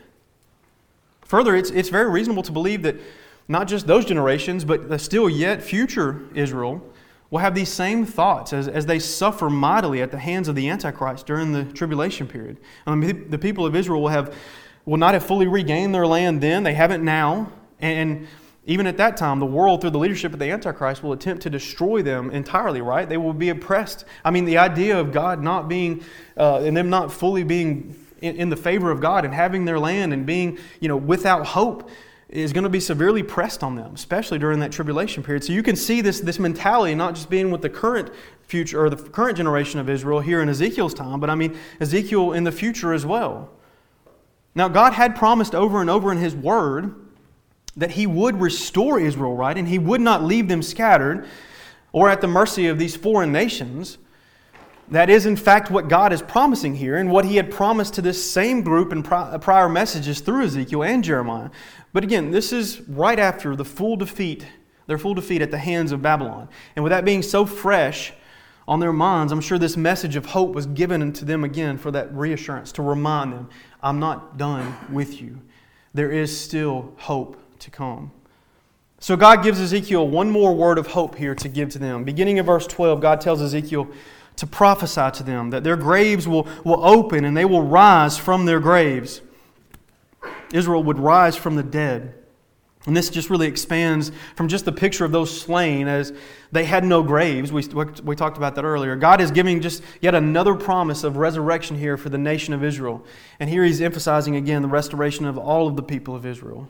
[1.26, 2.96] Further, it's, it's very reasonable to believe that
[3.48, 6.84] not just those generations, but the still yet future Israel
[7.30, 10.70] will have these same thoughts as, as they suffer mightily at the hands of the
[10.70, 12.58] Antichrist during the tribulation period.
[12.86, 14.36] I mean, the people of Israel will, have,
[14.86, 17.52] will not have fully regained their land then, they haven't now.
[17.80, 18.28] And
[18.66, 21.50] even at that time, the world, through the leadership of the Antichrist, will attempt to
[21.50, 23.08] destroy them entirely, right?
[23.08, 24.06] They will be oppressed.
[24.24, 26.04] I mean, the idea of God not being,
[26.38, 29.80] uh, and them not fully being in, in, the favor of God and having their
[29.80, 31.90] land and being, you know, without hope
[32.28, 35.44] is going to be severely pressed on them, especially during that tribulation period.
[35.44, 38.12] So you can see this, this mentality not just being with the current
[38.44, 42.34] future or the current generation of Israel here in Ezekiel's time, but I mean Ezekiel
[42.34, 43.50] in the future as well.
[44.54, 46.94] Now, God had promised over and over in His Word
[47.78, 49.58] that he would restore Israel, right?
[49.58, 51.28] And he would not leave them scattered
[51.92, 53.98] or at the mercy of these foreign nations.
[54.90, 58.02] That is, in fact, what God is promising here and what he had promised to
[58.02, 61.52] this same group in prior messages through Ezekiel and Jeremiah.
[61.94, 64.46] But again, this is right after the full defeat,
[64.88, 66.50] their full defeat at the hands of Babylon.
[66.76, 68.14] And with that being so fresh
[68.68, 71.92] on their minds, I'm sure this message of hope was given to them again for
[71.92, 73.50] that reassurance to remind them
[73.82, 75.40] I'm not done with you.
[75.94, 78.12] There is still hope to come.
[79.00, 82.04] So God gives Ezekiel one more word of hope here to give to them.
[82.04, 83.88] Beginning of verse 12, God tells Ezekiel
[84.36, 88.46] to prophesy to them that their graves will, will open and they will rise from
[88.46, 89.22] their graves.
[90.52, 92.14] Israel would rise from the dead.
[92.86, 96.14] And this just really expands from just the picture of those slain as
[96.52, 97.52] they had no graves.
[97.52, 97.64] We,
[98.04, 98.96] we talked about that earlier.
[98.96, 103.06] God is giving just yet another promise of resurrection here for the nation of Israel.
[103.40, 106.70] And here he's emphasizing again the restoration of all of the people of Israel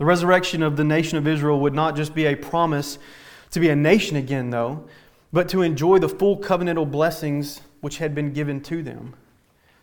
[0.00, 2.98] The resurrection of the nation of Israel would not just be a promise
[3.50, 4.88] to be a nation again, though,
[5.30, 9.12] but to enjoy the full covenantal blessings which had been given to them.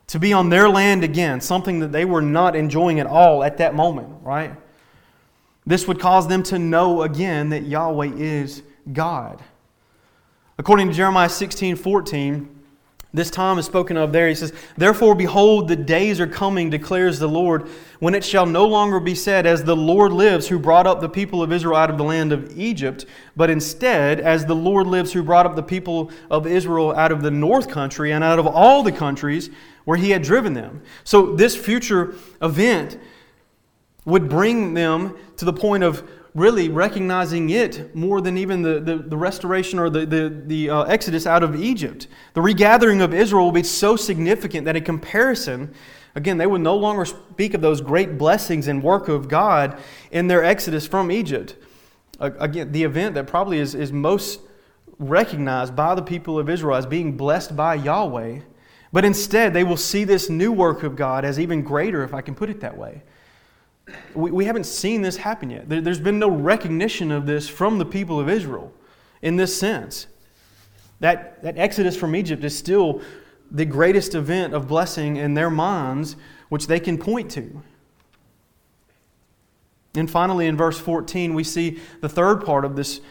[0.08, 3.58] To be on their land again, something that they were not enjoying at all at
[3.60, 4.56] that moment, right?
[5.67, 9.43] This would cause them to know again that Yahweh is God.
[10.58, 12.57] According to Jeremiah 16 14,
[13.17, 14.27] this time is spoken of there.
[14.30, 17.67] He says, Therefore, behold, the days are coming, declares the Lord,
[17.99, 21.10] when it shall no longer be said, As the Lord lives, who brought up the
[21.10, 25.13] people of Israel out of the land of Egypt, but instead, As the Lord lives,
[25.13, 28.47] who brought up the people of Israel out of the north country and out of
[28.47, 29.49] all the countries
[29.86, 30.82] where he had driven them.
[31.03, 32.99] So, this future event
[34.06, 38.97] would bring them to the point of really recognizing it more than even the, the,
[38.97, 42.08] the restoration or the, the, the uh, exodus out of Egypt.
[42.36, 45.73] The regathering of Israel will be so significant that in comparison,
[46.13, 49.80] again, they will no longer speak of those great blessings and work of God
[50.12, 51.56] in their exodus from Egypt.
[52.19, 54.39] Again, the event that probably is, is most
[55.00, 58.41] recognized by the people of Israel as being blessed by Yahweh.
[58.93, 62.21] But instead, they will see this new work of God as even greater, if I
[62.21, 63.02] can put it that way
[64.13, 65.69] we, we haven't seen this happen yet.
[65.69, 68.73] There, there's been no recognition of this from the people of Israel
[69.21, 70.08] in this sense.
[71.00, 73.02] That, that exodus from Egypt is still
[73.52, 76.15] the greatest event of blessing in their minds,
[76.50, 77.62] which they can point to.
[79.95, 83.02] And finally, in verse 14, we see the third part of this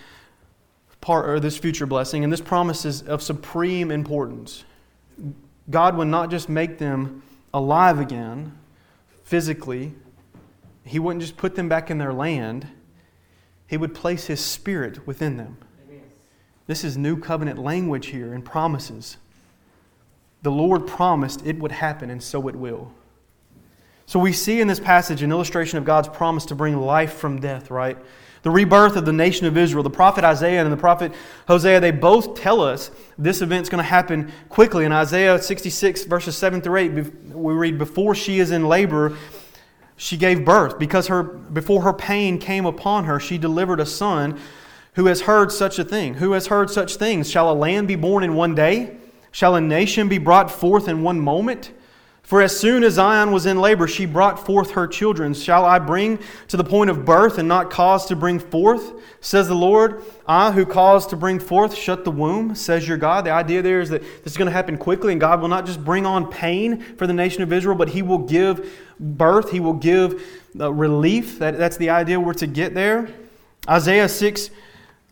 [1.01, 4.65] part or this future blessing, and this promise is of supreme importance.
[5.71, 7.23] God would not just make them
[7.55, 8.57] alive again
[9.25, 9.95] physically,
[10.87, 12.69] he wouldn't just put them back in their land,
[13.67, 15.59] He would place His Spirit within them.
[15.89, 16.03] Amen.
[16.67, 19.17] This is new covenant language here and promises.
[20.43, 22.93] The Lord promised it would happen, and so it will.
[24.07, 27.41] So we see in this passage an illustration of God's promise to bring life from
[27.41, 27.99] death, right?
[28.43, 29.83] The rebirth of the nation of Israel.
[29.83, 31.13] The prophet Isaiah and the prophet
[31.49, 34.85] Hosea, they both tell us this event's going to happen quickly.
[34.85, 36.93] In Isaiah 66, verses 7 through 8,
[37.35, 39.17] we read, Before she is in labor,
[39.97, 40.79] she gave birth.
[40.79, 44.39] Because her before her pain came upon her she delivered a son.
[44.95, 46.15] Who has heard such a thing?
[46.15, 47.31] Who has heard such things?
[47.31, 48.97] Shall a land be born in one day?
[49.31, 51.73] Shall a nation be brought forth in one moment
[52.27, 55.33] for as soon as Zion was in labor, she brought forth her children.
[55.33, 58.95] Shall I bring to the point of birth and not cause to bring forth?
[59.21, 60.03] Says the Lord.
[60.27, 63.27] I who cause to bring forth shut the womb, says your God.
[63.27, 65.67] The idea there is that this is going to happen quickly, and God will not
[65.67, 69.61] just bring on pain for the nation of Israel, but He will give birth, He
[69.61, 70.21] will give
[70.59, 71.39] uh, relief.
[71.39, 73.09] That, that's the idea we're to get there.
[73.69, 74.51] Isaiah 6,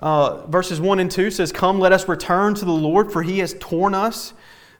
[0.00, 3.38] uh, verses 1 and 2 says, Come, let us return to the Lord, for He
[3.38, 4.34] has torn us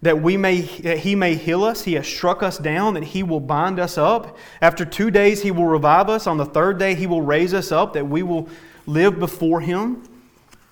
[0.05, 1.83] that we may that he may heal us.
[1.83, 4.37] He has struck us down that he will bind us up.
[4.61, 6.27] After two days he will revive us.
[6.27, 8.47] On the third day he will raise us up that we will
[8.87, 10.03] live before him.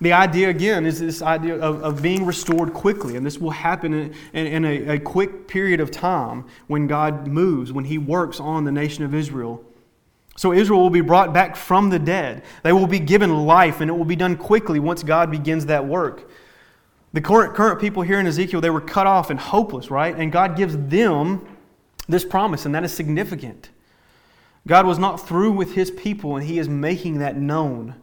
[0.01, 3.93] The idea again is this idea of, of being restored quickly and this will happen
[3.93, 8.39] in, in, in a, a quick period of time when god moves when he works
[8.39, 9.63] on the nation of israel.
[10.35, 12.43] So israel will be brought back from the dead.
[12.61, 15.87] They will be given life and it will be done quickly once god begins that
[15.87, 16.29] work
[17.13, 20.15] the current, current people here in Ezekiel, they were cut off and hopeless, right?
[20.15, 21.47] And God gives them
[22.09, 23.69] this promise, and that is significant.
[24.67, 27.95] God was not through with his people, and he is making that known.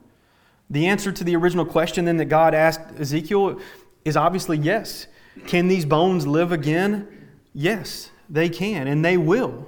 [0.71, 3.61] The answer to the original question then that God asked Ezekiel
[4.05, 5.09] is obviously yes.
[5.47, 7.09] Can these bones live again?
[7.53, 9.67] Yes, they can, and they will.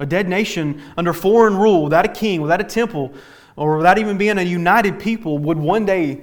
[0.00, 3.12] A dead nation under foreign rule, without a king, without a temple,
[3.54, 6.22] or without even being a united people, would one day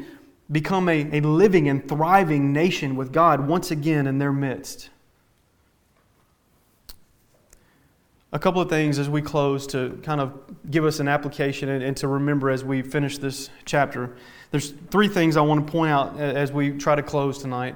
[0.51, 4.89] become a, a living and thriving nation with God once again in their midst.
[8.31, 10.33] A couple of things as we close to kind of
[10.69, 14.15] give us an application and, and, to remember as we finish this chapter.
[14.51, 17.75] There's three things I want to point out as we try to close tonight.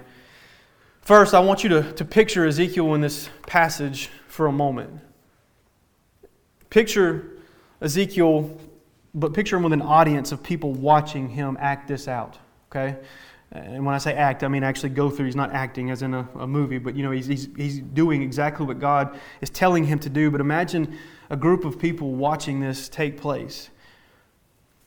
[1.02, 5.00] First, I want you to, to picture Ezekiel in this passage for a moment.
[6.70, 7.30] Picture
[7.82, 8.58] Ezekiel,
[9.14, 12.38] but picture him with an audience of people watching him act this out
[12.72, 12.98] okay?
[13.52, 15.26] And when I say act, I mean actually go through.
[15.26, 18.22] He's not acting as in a, a movie, but you know, he's, he's, he's doing
[18.22, 20.32] exactly what God is telling him to do.
[20.32, 20.98] But imagine
[21.30, 23.70] a group of people watching this take place.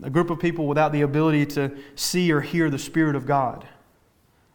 [0.02, 3.68] A group of people without the ability to see or hear the Spirit of God.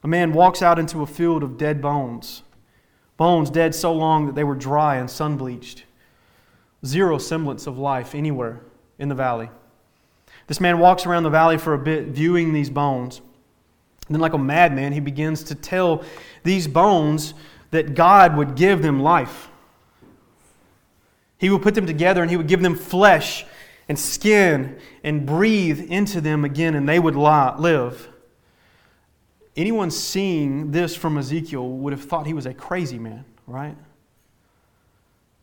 [0.04, 2.44] A man walks out into a field of dead bones,
[3.16, 5.84] bones dead so long that they were dry and sun bleached.
[6.86, 8.62] Zero semblance of life anywhere
[8.98, 9.50] in the valley.
[10.48, 13.22] This man walks around the valley for a bit, viewing these bones.
[14.10, 16.04] Then, like a madman, he begins to tell
[16.44, 17.34] these bones
[17.72, 19.50] that God would give them life.
[21.38, 23.46] He would put them together and he would give them flesh
[23.88, 28.08] and skin and breathe into them again, and they would live.
[29.56, 33.76] Anyone seeing this from Ezekiel would have thought he was a crazy man, right?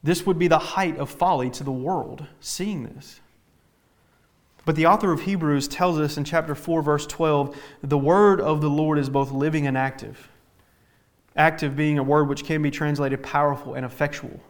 [0.02, 3.20] This would be the height of folly to the world seeing this.
[4.66, 8.60] But the author of Hebrews tells us in chapter 4, verse 12, the word of
[8.60, 10.28] the Lord is both living and active.
[11.36, 14.40] Active being a word which can be translated powerful and effectual.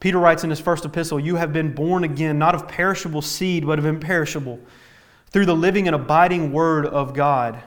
[0.00, 3.66] Peter writes in his first epistle, You have been born again, not of perishable seed,
[3.66, 4.58] but of imperishable,
[5.26, 7.62] through the living and abiding word of God.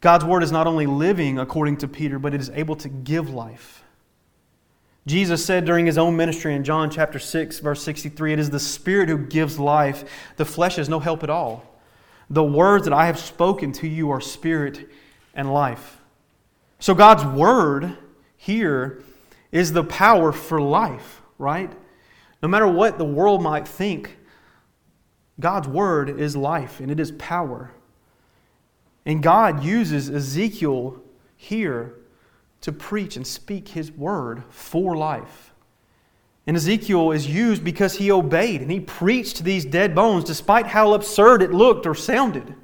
[0.00, 3.30] God's word is not only living, according to Peter, but it is able to give
[3.30, 3.83] life.
[5.06, 8.58] Jesus said during his own ministry in John chapter 6, verse 63, It is the
[8.58, 10.04] Spirit who gives life,
[10.36, 11.62] the flesh has no help at all.
[12.30, 14.88] The words that I have spoken to you are spirit
[15.34, 15.98] and life.
[16.78, 17.96] So God's word
[18.36, 19.02] here
[19.52, 21.70] is the power for life, right?
[22.42, 24.16] No matter what the world might think,
[25.38, 27.72] God's word is life and it is power.
[29.04, 31.02] And God uses Ezekiel
[31.36, 31.94] here
[32.64, 35.52] to preach and speak his word for life.
[36.46, 40.66] And Ezekiel is used because he obeyed and he preached to these dead bones despite
[40.66, 42.54] how absurd it looked or sounded.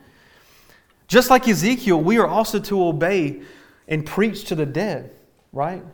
[1.06, 3.42] Just like Ezekiel, we are also to obey
[3.88, 5.14] and preach to the dead,
[5.52, 5.84] right?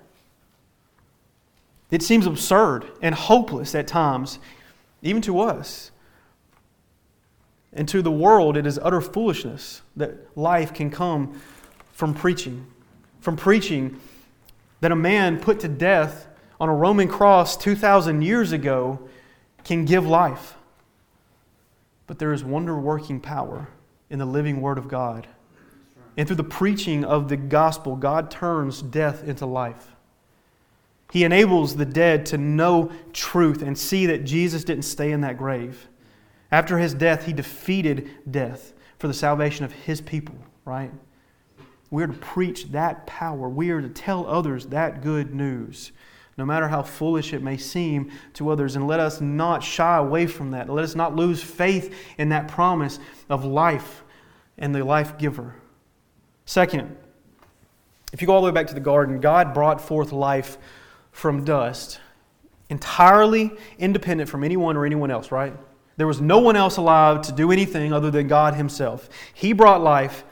[1.91, 4.39] It seems absurd and hopeless at times,
[5.03, 5.91] even to us.
[7.73, 11.41] And to the world, it is utter foolishness that life can come
[11.93, 12.69] from preaching.
[13.27, 13.99] From preaching
[14.79, 16.29] that a man put to death
[16.61, 19.01] on a Roman cross 2,000 years ago
[19.64, 20.55] can give life.
[22.07, 23.66] But there is wonder working power
[24.11, 25.27] in the living Word of God.
[26.16, 29.97] And through the preaching of the gospel, God turns death into life.
[31.11, 35.37] He enables the dead to know truth and see that Jesus didn't stay in that
[35.37, 35.89] grave.
[36.53, 40.93] After his death, he defeated death for the salvation of his people, right?
[41.91, 43.49] We are to preach that power.
[43.49, 45.93] We are to tell others that good news,
[46.37, 48.76] no matter how foolish it may seem to others.
[48.76, 50.68] And let us not shy away from that.
[50.68, 54.03] Let us not lose faith in that promise of life
[54.59, 55.55] and the life giver.
[56.45, 56.97] Second,
[58.12, 60.59] if you go all the way back to the garden, God brought forth life
[61.12, 62.01] from dust,
[62.68, 65.55] entirely independent from anyone or anyone else, right?
[65.97, 69.09] There was no one else alive to do anything other than God Himself.
[69.32, 70.24] He brought life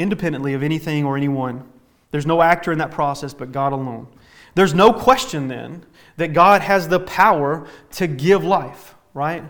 [0.00, 1.64] independently of anything or anyone.
[2.10, 4.08] There's no actor in that process but God alone.
[4.54, 5.84] There's no question then
[6.16, 9.44] that God has the power to give life, right?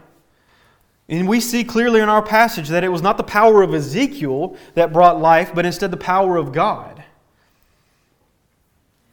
[1.08, 4.56] And we see clearly in our passage that it was not the power of Ezekiel
[4.74, 7.02] that brought life, but instead the power of God.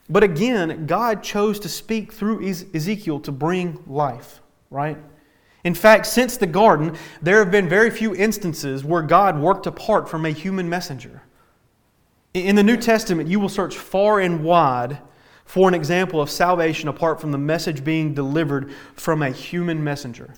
[0.09, 4.97] But again, God chose to speak through Ezekiel to bring life, right?
[5.63, 10.07] In fact, since the garden, there have been very few instances where God worked apart
[10.07, 11.23] from a human messenger.
[12.45, 14.99] In the New Testament, you will search far and wide
[15.45, 20.33] for an example of salvation apart from the message being delivered from a human messenger.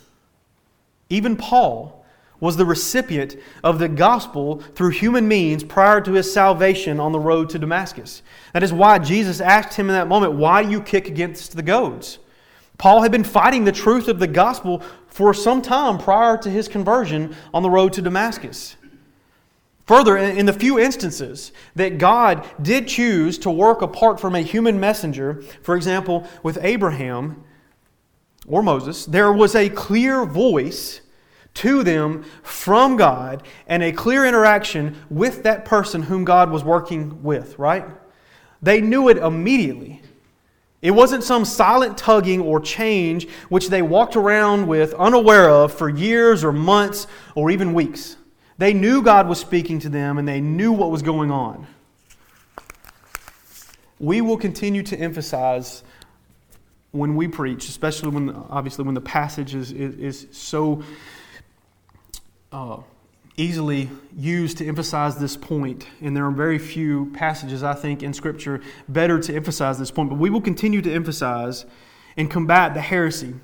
[1.09, 1.99] Even Paul,
[2.39, 7.19] was the recipient of the gospel through human means prior to his salvation on the
[7.19, 8.21] road to Damascus.
[8.53, 11.61] That is why Jesus asked him in that moment, Why do you kick against the
[11.61, 12.19] goads?
[12.77, 16.69] Paul had been fighting the truth of the gospel for some time prior to his
[16.69, 18.77] conversion on the road to Damascus.
[19.89, 24.79] Further, in the few instances that God did choose to work apart from a human
[24.79, 27.43] messenger, for example, with Abraham
[28.45, 31.01] or Moses, there was a clear voice
[31.55, 37.23] to them from God and a clear interaction with that person whom God was working
[37.23, 37.87] with, right?
[38.61, 40.03] They knew it immediately.
[40.83, 45.89] It wasn't some silent tugging or change which they walked around with unaware of for
[45.89, 48.17] years or months or even weeks.
[48.59, 51.65] They knew God was speaking to them and they knew what was going on.
[53.99, 55.81] We will continue to emphasize
[56.91, 60.83] when we preach, especially when obviously when the passage is, is, is so
[62.51, 62.81] uh,
[63.37, 68.13] easily used to emphasize this point, and there are very few passages, I think, in
[68.13, 70.09] Scripture better to emphasize this point.
[70.09, 71.65] But we will continue to emphasize
[72.17, 73.35] and combat the heresy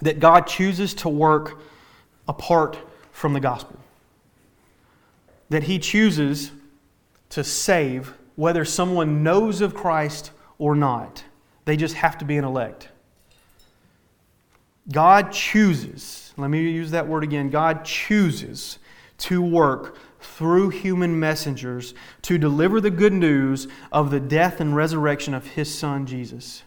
[0.00, 1.60] that God chooses to work
[2.26, 2.78] apart
[3.12, 3.78] from the gospel.
[5.50, 6.52] That He chooses
[7.30, 11.24] to save whether someone knows of Christ or not.
[11.64, 12.88] They just have to be an elect.
[14.90, 17.50] God chooses let me use that word again.
[17.50, 18.78] God chooses
[19.18, 25.34] to work through human messengers to deliver the good news of the death and resurrection
[25.34, 26.62] of His Son, Jesus.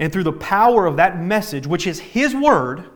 [0.00, 2.90] And through the power of that message, which is His Word,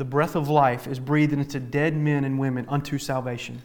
[0.00, 3.60] the breath of life is breathed into dead men and women unto salvation.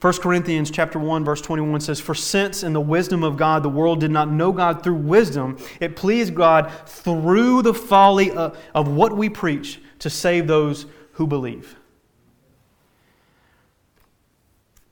[0.00, 3.68] 1 Corinthians chapter 1 verse 21 says for since in the wisdom of God the
[3.68, 9.16] world did not know God through wisdom it pleased God through the folly of, what
[9.16, 11.74] we preach to save those who believe.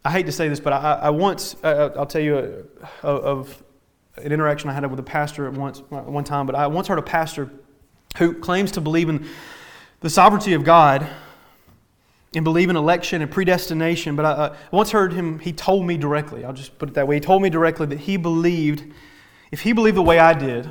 [0.05, 2.69] I hate to say this but I, I once I'll tell you
[3.05, 3.63] uh, of
[4.17, 6.89] an interaction I had with a pastor at once uh, one time but I once
[6.89, 7.49] heard a pastor
[8.17, 9.25] who claims to believe in
[10.01, 11.07] the sovereignty of God
[12.35, 14.15] and believe in election and predestination.
[14.15, 17.09] But I, I, once heard him, he told me directly, I'll just put it that
[17.09, 17.17] way.
[17.17, 18.85] He told me directly that he believed,
[19.51, 20.71] if he believed the way I did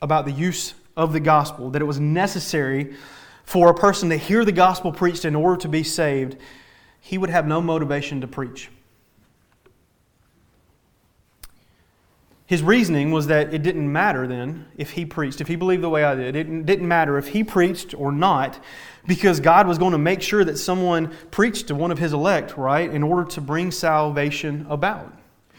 [0.00, 2.94] about the use of the gospel, that it was necessary
[3.44, 6.36] for a person to hear the gospel preached in order to be saved,
[7.00, 8.70] he would have no motivation to preach.
[12.46, 15.88] His reasoning was that it didn't matter then if he preached, if he believed the
[15.88, 16.36] way I did.
[16.36, 18.62] It didn't matter if he preached or not,
[19.06, 22.56] because God was going to make sure that someone preached to one of his elect,
[22.56, 25.12] right, in order to bring salvation about.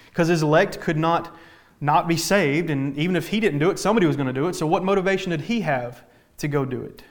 [0.10, 1.36] Because his elect could not
[1.80, 4.48] not be saved, and even if he didn't do it, somebody was going to do
[4.48, 4.56] it.
[4.56, 6.04] So, what motivation did he have
[6.38, 7.04] to go do it?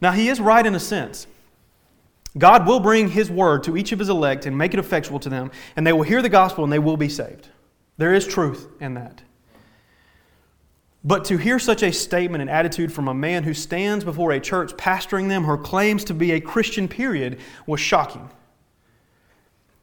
[0.00, 1.26] Now, he is right in a sense.
[2.38, 5.28] God will bring his word to each of his elect and make it effectual to
[5.28, 7.48] them, and they will hear the gospel and they will be saved.
[7.98, 9.22] There is truth in that.
[11.04, 14.40] But to hear such a statement and attitude from a man who stands before a
[14.40, 18.28] church pastoring them or claims to be a Christian, period, was shocking.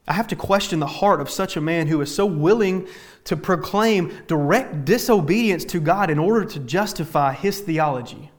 [0.05, 2.87] I have to question the heart of such a man who is so willing
[3.23, 8.29] to proclaim direct disobedience to God in order to justify his theology.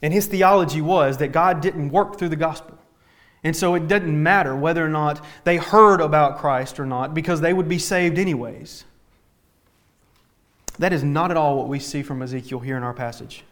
[0.00, 2.78] And his theology was that God didn't work through the gospel.
[3.44, 7.40] And so it didn't matter whether or not they heard about Christ or not because
[7.40, 8.84] they would be saved anyways.
[10.78, 13.44] That is not at all what we see from Ezekiel here in our passage.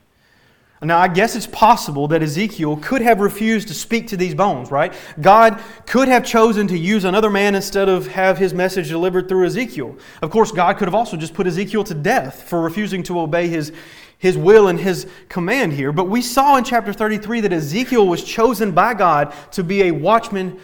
[0.82, 4.70] Now, I guess it's possible that Ezekiel could have refused to speak to these bones,
[4.70, 4.94] right?
[5.20, 9.44] God could have chosen to use another man instead of have his message delivered through
[9.44, 9.98] Ezekiel.
[10.22, 13.48] Of course, God could have also just put Ezekiel to death for refusing to obey
[13.48, 13.72] his,
[14.16, 15.92] his will and his command here.
[15.92, 19.90] But we saw in chapter 33 that Ezekiel was chosen by God to be a
[19.90, 20.58] watchman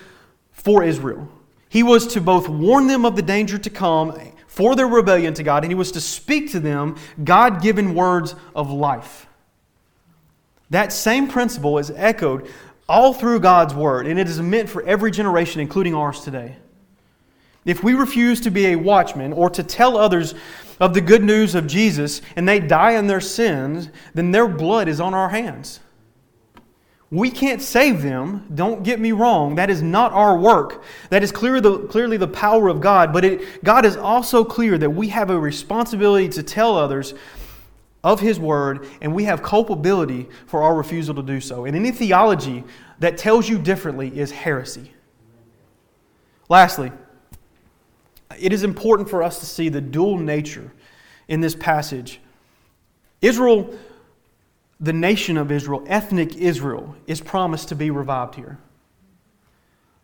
[0.50, 1.28] for Israel.
[1.68, 5.42] He was to both warn them of the danger to come for their rebellion to
[5.42, 9.26] God, and he was to speak to them God given words of life.
[10.70, 12.50] That same principle is echoed
[12.88, 16.56] all through God's Word, and it is meant for every generation, including ours today.
[17.64, 20.34] If we refuse to be a watchman or to tell others
[20.78, 24.88] of the good news of Jesus and they die in their sins, then their blood
[24.88, 25.80] is on our hands.
[27.10, 29.54] We can't save them, don't get me wrong.
[29.54, 30.82] That is not our work.
[31.10, 34.76] That is clear the, clearly the power of God, but it, God is also clear
[34.78, 37.14] that we have a responsibility to tell others
[38.06, 41.64] of His Word, and we have culpability for our refusal to do so.
[41.64, 42.62] And any theology
[43.00, 44.92] that tells you differently is heresy.
[46.48, 46.92] Lastly,
[48.38, 50.72] it is important for us to see the dual nature
[51.26, 52.20] in this passage.
[53.20, 53.76] Israel,
[54.78, 58.56] the nation of Israel, ethnic Israel, is promised to be revived here.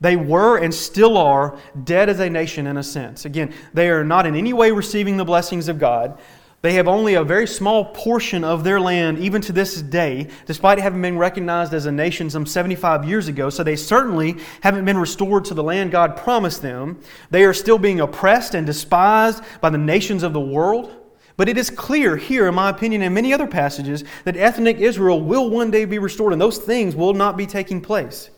[0.00, 3.24] They were and still are dead as a nation in a sense.
[3.26, 6.18] Again, they are not in any way receiving the blessings of God.
[6.62, 10.78] They have only a very small portion of their land, even to this day, despite
[10.78, 13.50] having been recognized as a nation some 75 years ago.
[13.50, 17.00] So they certainly haven't been restored to the land God promised them.
[17.30, 20.94] They are still being oppressed and despised by the nations of the world.
[21.36, 25.20] But it is clear here, in my opinion, and many other passages, that ethnic Israel
[25.20, 28.30] will one day be restored, and those things will not be taking place.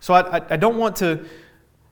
[0.00, 1.24] So I, I, I don't want to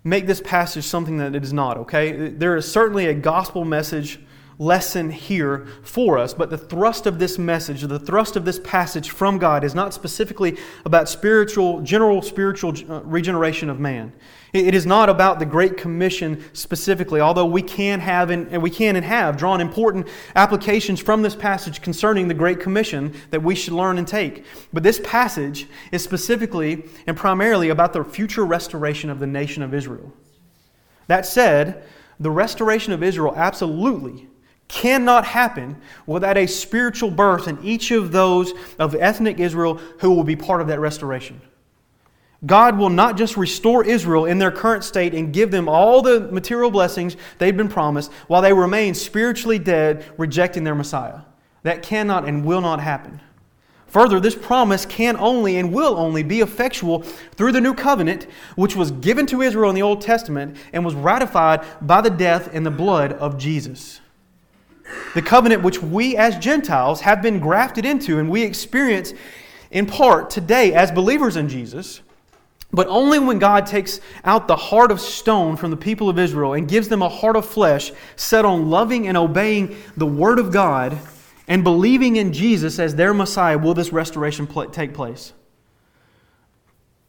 [0.06, 2.28] make this passage something that it is not, okay?
[2.28, 4.20] There is certainly a gospel message
[4.58, 9.10] lesson here for us, but the thrust of this message, the thrust of this passage
[9.10, 14.12] from God is not specifically about spiritual, general spiritual uh, regeneration of man.
[14.52, 18.96] It is not about the Great Commission specifically, although we can have and we can
[18.96, 23.74] and have drawn important applications from this passage concerning the Great Commission that we should
[23.74, 24.44] learn and take.
[24.72, 29.74] But this passage is specifically and primarily about the future restoration of the nation of
[29.74, 30.12] Israel.
[31.08, 31.84] That said,
[32.18, 34.25] the restoration of Israel absolutely
[34.68, 40.24] cannot happen without a spiritual birth in each of those of ethnic Israel who will
[40.24, 41.40] be part of that restoration.
[42.44, 46.20] God will not just restore Israel in their current state and give them all the
[46.32, 51.20] material blessings they've been promised while they remain spiritually dead, rejecting their Messiah.
[51.62, 53.20] That cannot and will not happen.
[53.86, 58.76] Further, this promise can only and will only be effectual through the new covenant, which
[58.76, 62.66] was given to Israel in the Old Testament and was ratified by the death and
[62.66, 64.00] the blood of Jesus.
[65.14, 69.12] The covenant which we as Gentiles have been grafted into and we experience
[69.70, 72.00] in part today as believers in Jesus.
[72.72, 76.54] But only when God takes out the heart of stone from the people of Israel
[76.54, 80.52] and gives them a heart of flesh set on loving and obeying the Word of
[80.52, 80.98] God
[81.48, 85.32] and believing in Jesus as their Messiah will this restoration pl- take place.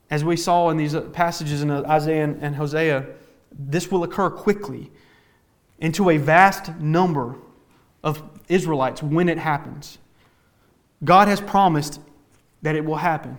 [0.10, 3.08] As we saw in these uh, passages in uh, Isaiah and Hosea,
[3.52, 4.92] this will occur quickly
[5.80, 7.36] into a vast number
[8.04, 9.98] of Israelites when it happens.
[11.04, 12.00] God has promised
[12.62, 13.38] that it will happen,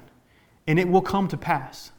[0.66, 1.90] and it will come to pass.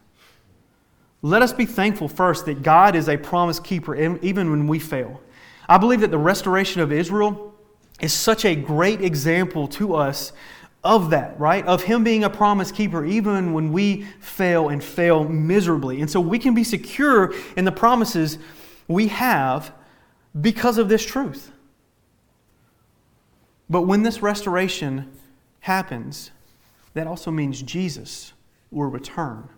[1.21, 5.21] Let us be thankful first that God is a promise keeper even when we fail.
[5.67, 7.53] I believe that the restoration of Israel
[7.99, 10.31] is such a great example to us
[10.81, 11.65] of that, right?
[11.65, 15.99] Of Him being a promise keeper even when we fail and fail miserably.
[15.99, 18.37] And so we can be secure in the promises
[18.87, 19.73] we have
[20.39, 21.51] because of this truth.
[23.69, 25.11] But when this restoration
[25.61, 26.31] happens,
[26.93, 28.33] that also means Jesus
[28.71, 29.49] will return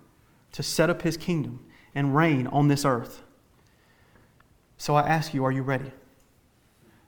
[0.52, 3.22] to set up his kingdom and reign on this earth.
[4.78, 5.92] So I ask you, are you ready?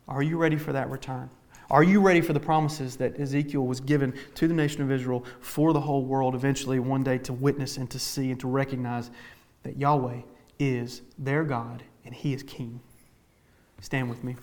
[0.08, 1.30] Are you ready for that return?
[1.70, 5.26] Are you ready for the promises that Ezekiel was given to the nation of Israel
[5.39, 9.10] for the whole world eventually one day to witness and to see and to recognize
[9.64, 10.22] that Yahweh
[10.60, 12.80] is their God and He is King?
[13.82, 14.36] Stand with me.